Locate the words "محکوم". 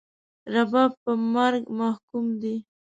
1.79-2.25